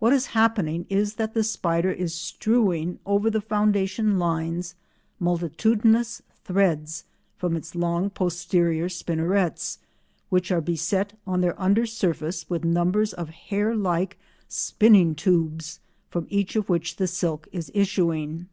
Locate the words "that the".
1.14-1.44